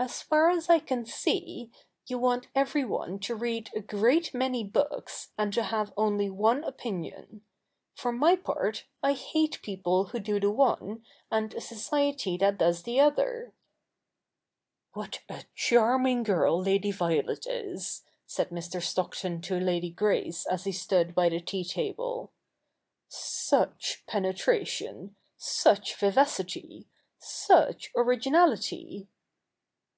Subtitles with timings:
[0.10, 1.70] As far as I can see,
[2.06, 7.42] you want everyone to read a great many books and to have only one opinion.
[7.96, 12.84] For my part, I hate people who do the one, and a society that does
[12.84, 13.52] the other.''
[14.94, 18.76] What a charming girl Lady \^iolet is!' said Mr.
[18.76, 18.82] L 2 i64 THE NEW REPUBLIC [bk.
[18.82, 22.32] hi Stockton to Lady Grace as he stood by the tea table.'
[23.08, 25.16] Such penetration!
[25.36, 29.08] such vivacity I such originahty